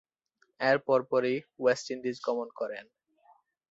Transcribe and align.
এর 0.59 0.77
পরপরই 0.87 1.37
West 1.59 1.85
Indies 1.91 2.17
গমন 2.27 2.47
করেন। 2.59 2.85